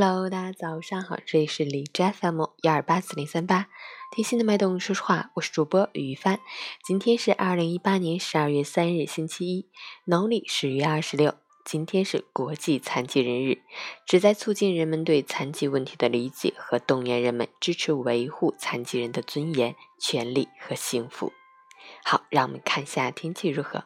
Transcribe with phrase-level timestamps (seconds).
[0.00, 3.66] Hello，大家早上好，这里是李斋 FM 幺二八四零三八，
[4.12, 6.38] 贴心的脉动，说实话，我是主播于帆。
[6.84, 9.66] 今天是二零一八年十二月三日，星期一，
[10.04, 11.34] 农历十月二十六。
[11.64, 13.58] 今天是国际残疾人日，
[14.06, 21.32] 旨在促进人们对残疾问题的理解和动员人们支持维护残疾人的尊严、权利和幸福。
[22.04, 23.82] 好，让我们看一下天气如何。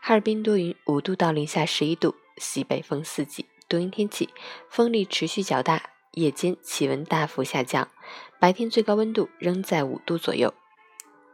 [0.00, 3.46] 哈尔滨多云，五度到零下十一度，西北风四级。
[3.68, 4.30] 多云天气，
[4.70, 7.88] 风力持续较大，夜间气温大幅下降，
[8.38, 10.54] 白天最高温度仍在五度左右。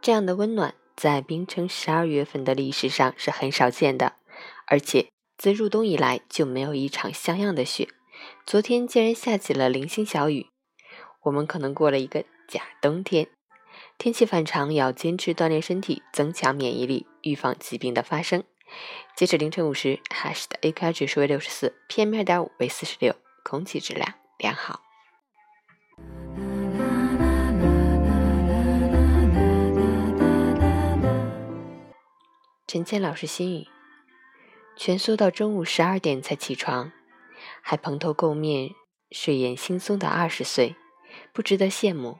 [0.01, 4.13] 这样的温暖，在冰城十二月份的历史上是很少见的，
[4.67, 5.07] 而且
[5.37, 7.87] 自入冬以来就没有一场像样的雪。
[8.45, 10.47] 昨天竟然下起了零星小雨，
[11.23, 13.27] 我们可能过了一个假冬天。
[13.97, 18.43] 天气反常，要坚持锻炼身体，增强免疫力，预防疾病的发生。
[19.15, 24.81] 截止凌晨五时，哈市的 AQI 指数为六十四，PM 二点五为四十六，空气质量良好。
[32.65, 33.67] 陈倩老师心语：
[34.75, 36.91] 蜷缩到中午十二点才起床，
[37.61, 38.71] 还蓬头垢面、
[39.11, 40.75] 睡眼惺忪的二十岁，
[41.31, 42.17] 不值得羡慕。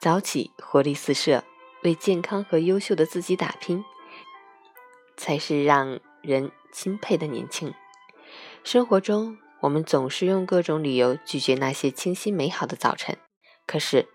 [0.00, 1.44] 早起，活力四射，
[1.84, 3.84] 为健康和优秀的自己打拼。
[5.20, 7.74] 才是让人钦佩的年轻。
[8.64, 13.18] 生活中，我们总是用各种理由拒绝那些清新美好的早晨。
[13.66, 14.08] 可是，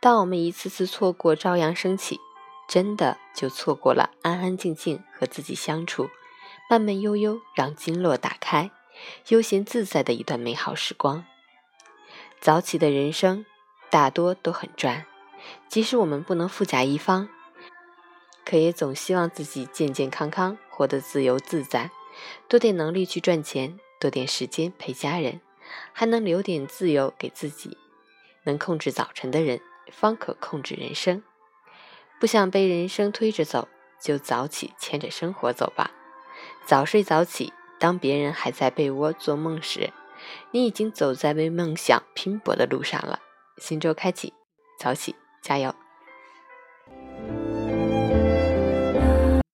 [0.00, 2.20] 当我们一次次错过朝阳升起，
[2.68, 6.08] 真的就错过了安安静静和自己相处，
[6.70, 8.70] 慢慢悠悠让经络打开，
[9.30, 11.24] 悠闲自在的一段美好时光。
[12.40, 13.44] 早起的人生
[13.90, 15.06] 大多都很赚，
[15.68, 17.28] 即使我们不能富甲一方。
[18.52, 21.90] 可也总希望自己健健康康，活得自由自在，
[22.48, 25.40] 多点能力去赚钱，多点时间陪家人，
[25.94, 27.78] 还能留点自由给自己。
[28.44, 31.22] 能控制早晨的人，方可控制人生。
[32.20, 33.68] 不想被人生推着走，
[33.98, 35.90] 就早起牵着生活走吧。
[36.66, 39.94] 早睡早起，当别人还在被窝做梦时，
[40.50, 43.20] 你已经走在为梦想拼搏的路上了。
[43.56, 44.34] 新周开启，
[44.78, 45.74] 早起加油！